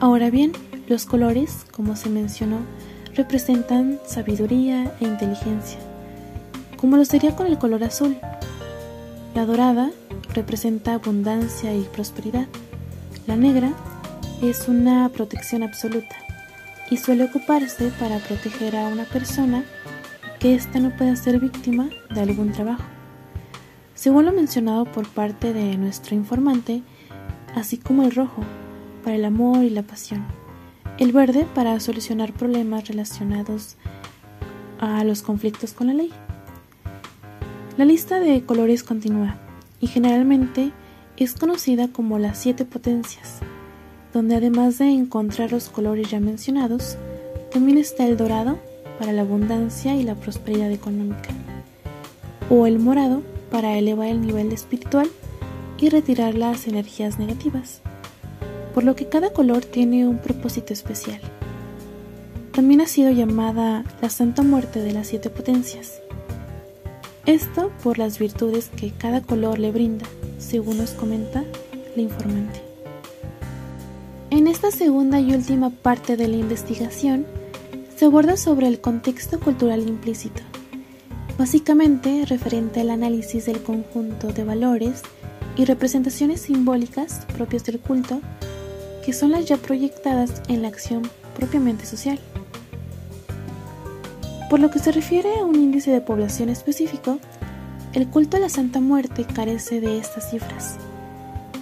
Ahora 0.00 0.30
bien, 0.30 0.52
los 0.88 1.04
colores, 1.04 1.66
como 1.70 1.96
se 1.96 2.08
mencionó, 2.08 2.60
representan 3.14 4.00
sabiduría 4.06 4.90
e 5.00 5.04
inteligencia, 5.04 5.78
como 6.76 6.96
lo 6.96 7.04
sería 7.04 7.36
con 7.36 7.46
el 7.46 7.58
color 7.58 7.84
azul. 7.84 8.16
La 9.34 9.44
dorada 9.44 9.90
representa 10.34 10.94
abundancia 10.94 11.74
y 11.74 11.82
prosperidad. 11.82 12.46
La 13.26 13.36
negra 13.36 13.72
es 14.40 14.68
una 14.68 15.08
protección 15.10 15.62
absoluta 15.62 16.16
y 16.90 16.96
suele 16.96 17.24
ocuparse 17.24 17.92
para 18.00 18.18
proteger 18.18 18.74
a 18.76 18.88
una 18.88 19.04
persona 19.04 19.64
que 20.38 20.54
ésta 20.54 20.78
no 20.78 20.96
pueda 20.96 21.16
ser 21.16 21.38
víctima 21.38 21.90
de 22.14 22.20
algún 22.20 22.52
trabajo. 22.52 22.84
Según 23.94 24.24
lo 24.24 24.32
mencionado 24.32 24.84
por 24.86 25.06
parte 25.08 25.52
de 25.52 25.76
nuestro 25.76 26.14
informante, 26.14 26.82
así 27.54 27.76
como 27.76 28.04
el 28.04 28.12
rojo 28.12 28.42
para 29.02 29.16
el 29.16 29.24
amor 29.24 29.64
y 29.64 29.70
la 29.70 29.82
pasión, 29.82 30.24
el 30.98 31.12
verde 31.12 31.46
para 31.54 31.78
solucionar 31.78 32.32
problemas 32.32 32.88
relacionados 32.88 33.76
a 34.80 35.04
los 35.04 35.22
conflictos 35.22 35.72
con 35.72 35.86
la 35.86 35.94
ley. 35.94 36.10
La 37.76 37.84
lista 37.84 38.18
de 38.18 38.44
colores 38.44 38.82
continúa 38.82 39.36
y 39.80 39.86
generalmente 39.86 40.72
es 41.16 41.34
conocida 41.34 41.88
como 41.88 42.18
las 42.18 42.38
siete 42.38 42.64
potencias, 42.64 43.38
donde 44.12 44.34
además 44.34 44.78
de 44.78 44.90
encontrar 44.90 45.52
los 45.52 45.68
colores 45.68 46.10
ya 46.10 46.18
mencionados, 46.18 46.96
también 47.52 47.78
está 47.78 48.04
el 48.06 48.16
dorado 48.16 48.58
para 48.98 49.12
la 49.12 49.22
abundancia 49.22 49.94
y 49.94 50.02
la 50.02 50.16
prosperidad 50.16 50.72
económica, 50.72 51.30
o 52.50 52.66
el 52.66 52.80
morado 52.80 53.22
para 53.50 53.78
elevar 53.78 54.08
el 54.08 54.20
nivel 54.20 54.52
espiritual 54.52 55.08
y 55.78 55.88
retirar 55.90 56.34
las 56.34 56.66
energías 56.66 57.18
negativas, 57.20 57.80
por 58.78 58.84
lo 58.84 58.94
que 58.94 59.08
cada 59.08 59.30
color 59.30 59.64
tiene 59.64 60.06
un 60.06 60.18
propósito 60.18 60.72
especial. 60.72 61.18
También 62.52 62.80
ha 62.80 62.86
sido 62.86 63.10
llamada 63.10 63.82
la 64.00 64.08
Santa 64.08 64.44
Muerte 64.44 64.78
de 64.78 64.92
las 64.92 65.08
Siete 65.08 65.30
Potencias, 65.30 66.00
esto 67.26 67.72
por 67.82 67.98
las 67.98 68.20
virtudes 68.20 68.70
que 68.76 68.92
cada 68.92 69.20
color 69.20 69.58
le 69.58 69.72
brinda, 69.72 70.06
según 70.38 70.78
nos 70.78 70.92
comenta 70.92 71.42
la 71.96 72.02
informante. 72.02 72.62
En 74.30 74.46
esta 74.46 74.70
segunda 74.70 75.18
y 75.18 75.34
última 75.34 75.70
parte 75.70 76.16
de 76.16 76.28
la 76.28 76.36
investigación, 76.36 77.26
se 77.96 78.04
aborda 78.04 78.36
sobre 78.36 78.68
el 78.68 78.80
contexto 78.80 79.40
cultural 79.40 79.88
implícito, 79.88 80.42
básicamente 81.36 82.26
referente 82.26 82.82
al 82.82 82.90
análisis 82.90 83.46
del 83.46 83.60
conjunto 83.60 84.28
de 84.28 84.44
valores 84.44 85.02
y 85.56 85.64
representaciones 85.64 86.42
simbólicas 86.42 87.26
propias 87.34 87.64
del 87.64 87.80
culto, 87.80 88.20
que 89.08 89.14
son 89.14 89.30
las 89.30 89.46
ya 89.46 89.56
proyectadas 89.56 90.42
en 90.48 90.60
la 90.60 90.68
acción 90.68 91.00
propiamente 91.34 91.86
social. 91.86 92.20
Por 94.50 94.60
lo 94.60 94.70
que 94.70 94.80
se 94.80 94.92
refiere 94.92 95.38
a 95.38 95.44
un 95.44 95.54
índice 95.54 95.90
de 95.90 96.02
población 96.02 96.50
específico, 96.50 97.18
el 97.94 98.06
culto 98.08 98.36
a 98.36 98.40
la 98.40 98.50
Santa 98.50 98.80
Muerte 98.80 99.24
carece 99.24 99.80
de 99.80 99.96
estas 99.96 100.30
cifras, 100.30 100.76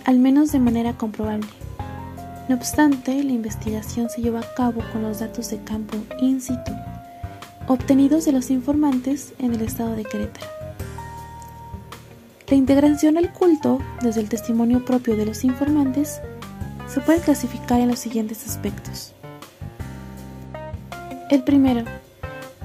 al 0.07 0.19
menos 0.19 0.50
de 0.50 0.59
manera 0.59 0.95
comprobable. 0.95 1.47
No 2.49 2.57
obstante, 2.57 3.23
la 3.23 3.31
investigación 3.31 4.11
se 4.11 4.23
lleva 4.23 4.41
a 4.41 4.55
cabo 4.57 4.83
con 4.93 5.03
los 5.03 5.21
datos 5.21 5.49
de 5.49 5.59
campo 5.59 5.99
in 6.21 6.41
situ, 6.41 6.73
obtenidos 7.69 8.25
de 8.25 8.33
los 8.33 8.50
informantes 8.50 9.35
en 9.38 9.55
el 9.55 9.62
estado 9.62 9.95
de 9.95 10.03
Querétaro. 10.03 10.49
La 12.49 12.57
integración 12.57 13.17
al 13.17 13.33
culto, 13.33 13.79
desde 14.03 14.21
el 14.21 14.29
testimonio 14.29 14.85
propio 14.85 15.17
de 15.17 15.26
los 15.26 15.45
informantes, 15.45 16.21
se 16.88 17.00
puede 17.00 17.21
clasificar 17.21 17.81
en 17.81 17.88
los 17.88 17.99
siguientes 17.99 18.47
aspectos. 18.47 19.12
El 21.31 21.43
primero, 21.43 21.85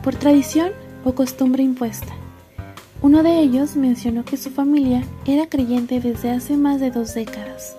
por 0.03 0.15
tradición 0.15 0.71
o 1.03 1.13
costumbre 1.13 1.63
impuesta. 1.63 2.13
Uno 3.01 3.23
de 3.23 3.39
ellos 3.39 3.75
mencionó 3.75 4.23
que 4.23 4.37
su 4.37 4.51
familia 4.51 5.03
era 5.25 5.47
creyente 5.47 5.99
desde 5.99 6.29
hace 6.29 6.55
más 6.55 6.79
de 6.79 6.91
dos 6.91 7.15
décadas, 7.15 7.75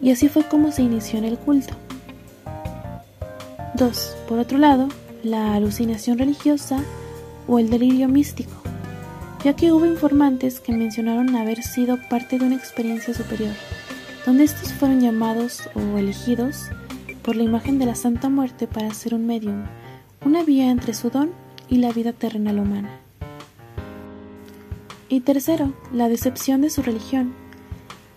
y 0.00 0.10
así 0.10 0.28
fue 0.28 0.48
como 0.48 0.72
se 0.72 0.82
inició 0.82 1.18
en 1.18 1.24
el 1.26 1.38
culto. 1.38 1.74
2. 3.74 4.16
Por 4.28 4.38
otro 4.38 4.56
lado, 4.56 4.88
la 5.22 5.54
alucinación 5.54 6.18
religiosa 6.18 6.82
o 7.46 7.58
el 7.58 7.68
delirio 7.68 8.08
místico, 8.08 8.54
ya 9.44 9.54
que 9.54 9.72
hubo 9.72 9.84
informantes 9.84 10.60
que 10.60 10.72
mencionaron 10.72 11.36
haber 11.36 11.62
sido 11.62 11.98
parte 12.08 12.38
de 12.38 12.46
una 12.46 12.56
experiencia 12.56 13.12
superior, 13.12 13.52
donde 14.26 14.44
estos 14.44 14.72
fueron 14.72 15.00
llamados 15.00 15.68
o 15.74 15.98
elegidos 15.98 16.70
por 17.22 17.36
la 17.36 17.42
imagen 17.42 17.78
de 17.78 17.86
la 17.86 17.94
Santa 17.94 18.28
Muerte 18.28 18.66
para 18.66 18.92
ser 18.94 19.14
un 19.14 19.26
medium, 19.26 19.64
una 20.24 20.42
vía 20.42 20.70
entre 20.70 20.94
su 20.94 21.10
don 21.10 21.30
y 21.68 21.78
la 21.78 21.92
vida 21.92 22.12
terrenal 22.12 22.58
humana. 22.58 22.90
Y 25.08 25.20
tercero, 25.20 25.72
la 25.92 26.08
decepción 26.08 26.62
de 26.62 26.70
su 26.70 26.82
religión. 26.82 27.34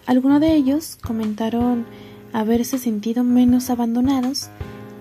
Algunos 0.05 0.39
de 0.39 0.53
ellos 0.55 0.97
comentaron 1.01 1.85
haberse 2.33 2.77
sentido 2.77 3.23
menos 3.23 3.69
abandonados 3.69 4.49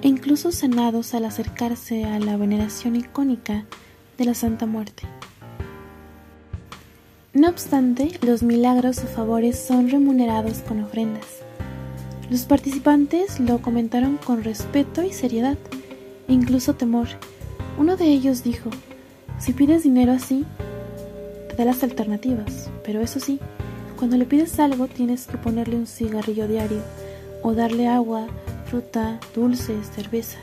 e 0.03 0.09
incluso 0.09 0.53
sanados 0.53 1.15
al 1.15 1.25
acercarse 1.25 2.05
a 2.05 2.19
la 2.19 2.37
veneración 2.37 2.97
icónica 2.97 3.65
de 4.19 4.25
la 4.25 4.35
Santa 4.35 4.67
Muerte. 4.67 5.16
No 7.37 7.51
obstante, 7.51 8.13
los 8.23 8.43
milagros 8.43 8.97
o 9.05 9.07
favores 9.07 9.59
son 9.59 9.91
remunerados 9.91 10.61
con 10.61 10.83
ofrendas. 10.83 11.27
Los 12.31 12.47
participantes 12.47 13.41
lo 13.41 13.61
comentaron 13.61 14.17
con 14.17 14.43
respeto 14.43 15.03
y 15.03 15.13
seriedad, 15.13 15.59
incluso 16.29 16.77
temor. 16.77 17.09
Uno 17.77 17.99
de 17.99 18.07
ellos 18.07 18.43
dijo, 18.43 18.71
si 19.39 19.53
pides 19.53 19.83
dinero 19.83 20.13
así, 20.13 20.47
te 21.51 21.57
da 21.57 21.67
las 21.67 21.83
alternativas, 21.83 22.71
pero 22.83 23.03
eso 23.03 23.21
sí, 23.21 23.39
cuando 23.99 24.17
le 24.17 24.25
pides 24.25 24.59
algo 24.59 24.89
tienes 24.89 25.27
que 25.27 25.37
ponerle 25.37 25.77
un 25.77 25.87
cigarrillo 25.87 26.49
diario, 26.49 26.81
o 27.43 27.53
darle 27.53 27.87
agua, 27.87 28.29
fruta, 28.65 29.21
dulces, 29.35 29.91
cerveza. 29.95 30.39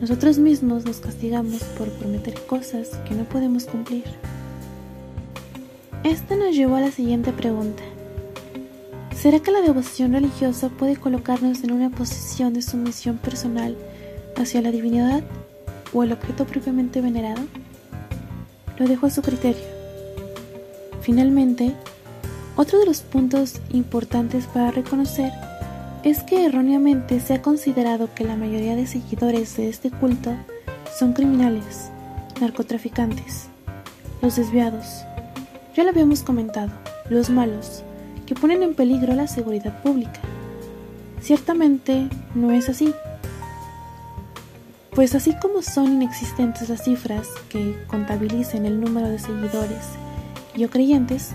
Nosotros 0.00 0.38
mismos 0.38 0.86
nos 0.86 1.00
castigamos 1.00 1.62
por 1.76 1.90
prometer 1.90 2.40
cosas 2.46 2.88
que 3.06 3.14
no 3.14 3.24
podemos 3.24 3.66
cumplir. 3.66 4.04
Esto 6.04 6.34
nos 6.34 6.56
llevó 6.56 6.76
a 6.76 6.80
la 6.80 6.90
siguiente 6.90 7.30
pregunta. 7.30 7.82
¿Será 9.14 9.38
que 9.40 9.50
la 9.50 9.60
devoción 9.60 10.14
religiosa 10.14 10.70
puede 10.70 10.96
colocarnos 10.96 11.62
en 11.62 11.72
una 11.72 11.90
posición 11.90 12.54
de 12.54 12.62
sumisión 12.62 13.18
personal 13.18 13.76
hacia 14.34 14.62
la 14.62 14.70
divinidad 14.70 15.22
o 15.92 16.02
el 16.02 16.12
objeto 16.12 16.46
propiamente 16.46 17.02
venerado? 17.02 17.42
Lo 18.78 18.88
dejo 18.88 19.08
a 19.08 19.10
su 19.10 19.20
criterio. 19.20 19.62
Finalmente, 21.02 21.74
otro 22.56 22.78
de 22.78 22.86
los 22.86 23.02
puntos 23.02 23.60
importantes 23.68 24.46
para 24.46 24.70
reconocer 24.70 25.32
es 26.02 26.22
que 26.22 26.46
erróneamente 26.46 27.20
se 27.20 27.34
ha 27.34 27.42
considerado 27.42 28.08
que 28.14 28.24
la 28.24 28.36
mayoría 28.36 28.74
de 28.74 28.86
seguidores 28.86 29.54
de 29.58 29.68
este 29.68 29.90
culto 29.90 30.34
son 30.98 31.12
criminales, 31.12 31.90
narcotraficantes, 32.40 33.48
los 34.22 34.36
desviados. 34.36 35.04
Ya 35.76 35.84
lo 35.84 35.90
habíamos 35.90 36.22
comentado, 36.22 36.70
los 37.08 37.30
malos, 37.30 37.82
que 38.26 38.34
ponen 38.34 38.62
en 38.62 38.74
peligro 38.74 39.14
la 39.14 39.28
seguridad 39.28 39.80
pública. 39.82 40.20
Ciertamente 41.20 42.08
no 42.34 42.50
es 42.50 42.68
así. 42.68 42.92
Pues 44.90 45.14
así 45.14 45.34
como 45.40 45.62
son 45.62 45.92
inexistentes 45.92 46.68
las 46.68 46.84
cifras 46.84 47.28
que 47.48 47.76
contabilicen 47.86 48.66
el 48.66 48.80
número 48.80 49.08
de 49.08 49.18
seguidores 49.18 49.84
y 50.56 50.64
o 50.64 50.70
creyentes, 50.70 51.30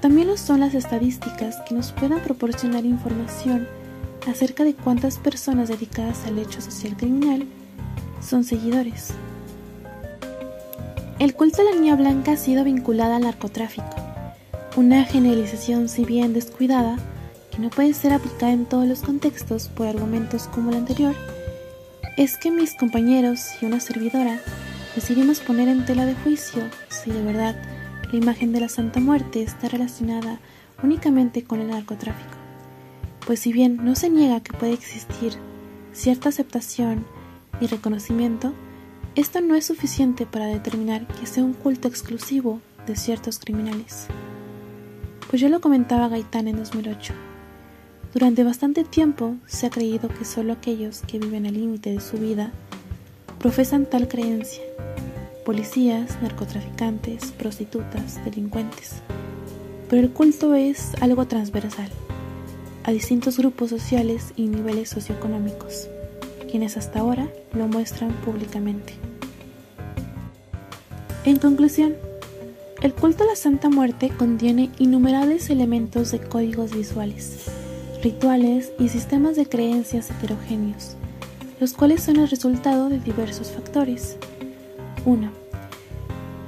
también 0.00 0.28
lo 0.28 0.36
son 0.36 0.60
las 0.60 0.74
estadísticas 0.74 1.56
que 1.66 1.74
nos 1.74 1.92
puedan 1.92 2.20
proporcionar 2.20 2.84
información 2.84 3.66
acerca 4.28 4.64
de 4.64 4.74
cuántas 4.74 5.18
personas 5.18 5.68
dedicadas 5.68 6.26
al 6.26 6.38
hecho 6.38 6.60
social 6.60 6.96
criminal 6.96 7.46
son 8.20 8.44
seguidores. 8.44 9.12
El 11.18 11.34
culto 11.34 11.64
de 11.64 11.70
la 11.72 11.80
niña 11.80 11.96
blanca 11.96 12.32
ha 12.32 12.36
sido 12.36 12.62
vinculada 12.62 13.16
al 13.16 13.22
narcotráfico 13.22 14.06
una 14.76 15.04
generalización, 15.04 15.88
si 15.88 16.04
bien 16.04 16.34
descuidada, 16.34 16.98
que 17.50 17.58
no 17.58 17.70
puede 17.70 17.94
ser 17.94 18.12
aplicada 18.12 18.52
en 18.52 18.66
todos 18.66 18.86
los 18.86 19.00
contextos 19.00 19.68
por 19.68 19.86
argumentos 19.86 20.48
como 20.48 20.68
el 20.68 20.76
anterior, 20.76 21.14
es 22.18 22.36
que 22.36 22.50
mis 22.50 22.74
compañeros 22.74 23.40
y 23.62 23.64
una 23.64 23.80
servidora 23.80 24.38
decidimos 24.94 25.40
poner 25.40 25.68
en 25.68 25.86
tela 25.86 26.04
de 26.04 26.14
juicio 26.14 26.62
si 26.90 27.10
de 27.10 27.22
verdad 27.22 27.56
la 28.12 28.18
imagen 28.18 28.52
de 28.52 28.60
la 28.60 28.68
Santa 28.68 29.00
Muerte 29.00 29.42
está 29.42 29.68
relacionada 29.68 30.40
únicamente 30.82 31.42
con 31.42 31.60
el 31.62 31.68
narcotráfico. 31.68 32.36
Pues 33.26 33.40
si 33.40 33.54
bien 33.54 33.82
no 33.82 33.94
se 33.94 34.10
niega 34.10 34.40
que 34.40 34.52
puede 34.52 34.74
existir 34.74 35.32
cierta 35.94 36.28
aceptación 36.28 37.06
y 37.62 37.66
reconocimiento, 37.66 38.52
esto 39.16 39.40
no 39.40 39.54
es 39.54 39.64
suficiente 39.64 40.26
para 40.26 40.44
determinar 40.44 41.06
que 41.06 41.24
sea 41.24 41.42
un 41.42 41.54
culto 41.54 41.88
exclusivo 41.88 42.60
de 42.86 42.96
ciertos 42.96 43.38
criminales. 43.38 44.08
Pues 45.30 45.40
yo 45.40 45.48
lo 45.48 45.62
comentaba 45.62 46.08
Gaitán 46.08 46.48
en 46.48 46.58
2008. 46.58 47.14
Durante 48.12 48.44
bastante 48.44 48.84
tiempo 48.84 49.36
se 49.46 49.66
ha 49.66 49.70
creído 49.70 50.10
que 50.10 50.26
solo 50.26 50.52
aquellos 50.52 51.00
que 51.00 51.18
viven 51.18 51.46
al 51.46 51.54
límite 51.54 51.92
de 51.92 52.00
su 52.00 52.18
vida 52.18 52.52
profesan 53.38 53.86
tal 53.86 54.06
creencia. 54.06 54.62
Policías, 55.46 56.20
narcotraficantes, 56.20 57.32
prostitutas, 57.32 58.22
delincuentes. 58.22 58.96
Pero 59.88 60.02
el 60.02 60.10
culto 60.10 60.54
es 60.54 60.92
algo 61.00 61.26
transversal 61.26 61.90
a 62.84 62.92
distintos 62.92 63.38
grupos 63.38 63.70
sociales 63.70 64.34
y 64.36 64.46
niveles 64.46 64.90
socioeconómicos, 64.90 65.88
quienes 66.56 66.78
hasta 66.78 67.00
ahora 67.00 67.28
lo 67.52 67.68
muestran 67.68 68.12
públicamente. 68.24 68.94
En 71.26 71.36
conclusión, 71.36 71.94
el 72.80 72.94
culto 72.94 73.24
a 73.24 73.26
la 73.26 73.36
Santa 73.36 73.68
Muerte 73.68 74.08
contiene 74.08 74.70
innumerables 74.78 75.50
elementos 75.50 76.12
de 76.12 76.20
códigos 76.20 76.74
visuales, 76.74 77.50
rituales 78.02 78.72
y 78.78 78.88
sistemas 78.88 79.36
de 79.36 79.46
creencias 79.46 80.10
heterogéneos, 80.10 80.96
los 81.60 81.74
cuales 81.74 82.02
son 82.02 82.16
el 82.16 82.30
resultado 82.30 82.88
de 82.88 83.00
diversos 83.00 83.50
factores. 83.50 84.16
1. 85.04 85.30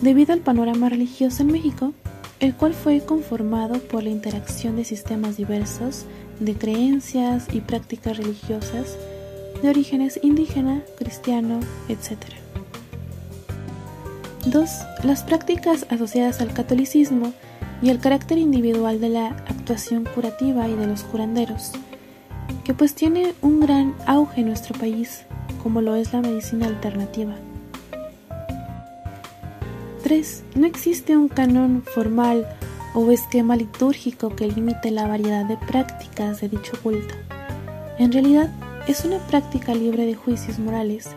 Debido 0.00 0.32
al 0.32 0.40
panorama 0.40 0.88
religioso 0.88 1.42
en 1.42 1.52
México, 1.52 1.92
el 2.40 2.54
cual 2.54 2.72
fue 2.72 3.02
conformado 3.02 3.78
por 3.78 4.04
la 4.04 4.08
interacción 4.08 4.76
de 4.76 4.86
sistemas 4.86 5.36
diversos 5.36 6.06
de 6.40 6.54
creencias 6.54 7.46
y 7.52 7.60
prácticas 7.60 8.16
religiosas 8.16 8.96
de 9.62 9.68
orígenes 9.68 10.20
indígena, 10.22 10.82
cristiano, 10.96 11.60
etc. 11.88 12.16
2. 14.46 14.70
Las 15.04 15.22
prácticas 15.22 15.86
asociadas 15.90 16.40
al 16.40 16.52
catolicismo 16.52 17.32
y 17.82 17.90
el 17.90 18.00
carácter 18.00 18.38
individual 18.38 19.00
de 19.00 19.08
la 19.08 19.26
actuación 19.26 20.04
curativa 20.14 20.68
y 20.68 20.74
de 20.74 20.86
los 20.86 21.04
curanderos, 21.04 21.72
que 22.64 22.74
pues 22.74 22.94
tiene 22.94 23.34
un 23.42 23.60
gran 23.60 23.94
auge 24.06 24.40
en 24.40 24.48
nuestro 24.48 24.78
país, 24.78 25.22
como 25.62 25.80
lo 25.80 25.96
es 25.96 26.12
la 26.12 26.20
medicina 26.20 26.66
alternativa. 26.66 27.34
3. 30.02 30.44
No 30.54 30.66
existe 30.66 31.16
un 31.16 31.28
canon 31.28 31.82
formal 31.82 32.46
o 32.94 33.10
esquema 33.10 33.56
litúrgico 33.56 34.34
que 34.34 34.46
limite 34.46 34.90
la 34.90 35.06
variedad 35.06 35.44
de 35.44 35.56
prácticas 35.56 36.40
de 36.40 36.48
dicho 36.48 36.72
culto. 36.82 37.14
En 37.98 38.12
realidad, 38.12 38.50
es 38.88 39.04
una 39.04 39.18
práctica 39.18 39.74
libre 39.74 40.06
de 40.06 40.14
juicios 40.14 40.58
morales 40.58 41.10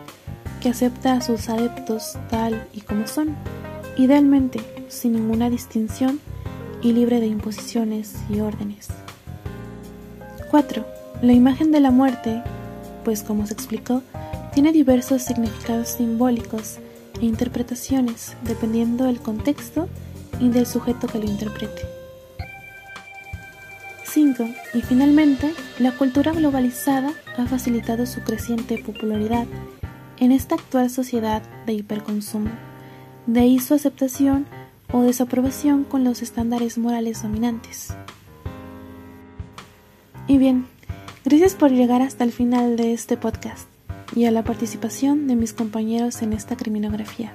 que 0.60 0.68
acepta 0.68 1.14
a 1.14 1.22
sus 1.22 1.48
adeptos 1.48 2.18
tal 2.28 2.68
y 2.74 2.82
como 2.82 3.06
son, 3.06 3.34
idealmente 3.96 4.60
sin 4.88 5.14
ninguna 5.14 5.48
distinción 5.48 6.20
y 6.82 6.92
libre 6.92 7.18
de 7.18 7.26
imposiciones 7.26 8.14
y 8.28 8.40
órdenes. 8.40 8.88
4. 10.50 10.84
La 11.22 11.32
imagen 11.32 11.72
de 11.72 11.80
la 11.80 11.90
muerte, 11.90 12.42
pues 13.04 13.22
como 13.22 13.46
se 13.46 13.54
explicó, 13.54 14.02
tiene 14.52 14.70
diversos 14.70 15.22
significados 15.22 15.88
simbólicos 15.88 16.76
e 17.22 17.24
interpretaciones 17.24 18.36
dependiendo 18.42 19.04
del 19.04 19.20
contexto 19.20 19.88
y 20.38 20.50
del 20.50 20.66
sujeto 20.66 21.06
que 21.06 21.20
lo 21.20 21.24
interprete. 21.24 22.01
5. 24.12 24.46
Y 24.74 24.82
finalmente, 24.82 25.54
la 25.78 25.92
cultura 25.92 26.32
globalizada 26.32 27.12
ha 27.38 27.46
facilitado 27.46 28.04
su 28.04 28.20
creciente 28.20 28.76
popularidad 28.76 29.46
en 30.18 30.32
esta 30.32 30.56
actual 30.56 30.90
sociedad 30.90 31.42
de 31.64 31.72
hiperconsumo. 31.72 32.50
De 33.26 33.40
ahí 33.40 33.58
su 33.58 33.72
aceptación 33.72 34.46
o 34.92 35.02
desaprobación 35.02 35.84
con 35.84 36.04
los 36.04 36.20
estándares 36.20 36.76
morales 36.76 37.22
dominantes. 37.22 37.94
Y 40.28 40.36
bien, 40.36 40.66
gracias 41.24 41.54
por 41.54 41.70
llegar 41.70 42.02
hasta 42.02 42.24
el 42.24 42.32
final 42.32 42.76
de 42.76 42.92
este 42.92 43.16
podcast 43.16 43.66
y 44.14 44.26
a 44.26 44.30
la 44.30 44.44
participación 44.44 45.26
de 45.26 45.36
mis 45.36 45.54
compañeros 45.54 46.20
en 46.20 46.34
esta 46.34 46.54
criminografía. 46.54 47.32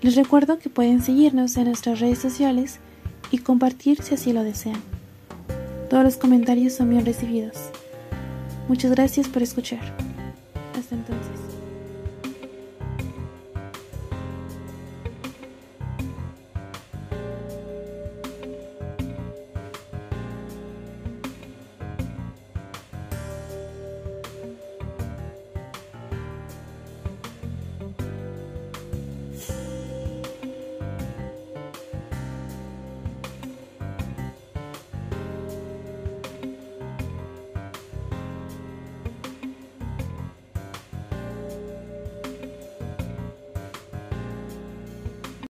Les 0.00 0.16
recuerdo 0.16 0.58
que 0.58 0.70
pueden 0.70 1.02
seguirnos 1.02 1.56
en 1.56 1.66
nuestras 1.66 2.00
redes 2.00 2.18
sociales 2.18 2.80
y 3.30 3.38
compartir 3.38 4.02
si 4.02 4.14
así 4.14 4.32
lo 4.32 4.42
desean. 4.42 4.97
Todos 5.88 6.04
los 6.04 6.16
comentarios 6.16 6.74
son 6.74 6.90
bien 6.90 7.06
recibidos. 7.06 7.56
Muchas 8.68 8.90
gracias 8.90 9.26
por 9.26 9.42
escuchar. 9.42 9.80
Hasta 10.78 10.94
entonces. 10.94 11.37